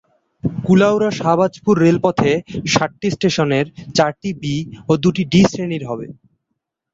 কুলাউড়া-শাহবাজপুর 0.63 1.75
রেলপথে 1.79 2.31
সাতটি 2.73 3.07
স্টেশনের 3.11 3.65
চারটি 3.95 4.29
বি 4.41 4.55
ও 4.87 4.93
দুটি 5.03 5.23
ডি 5.31 5.41
শ্রেণির 5.43 5.83
হবে। 5.89 6.07